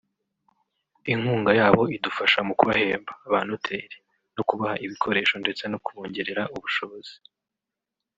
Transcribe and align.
inkunga 1.13 1.51
yabo 1.59 1.81
idufasha 1.95 2.39
mu 2.47 2.53
ku 2.57 2.63
bahemba 2.69 3.11
(ba 3.31 3.39
noteri) 3.47 3.97
no 4.35 4.41
kubaha 4.49 4.75
ibikoresho 4.85 5.35
ndetse 5.43 5.63
no 5.71 5.77
kubongerera 5.85 6.43
ubushobozi 6.55 7.15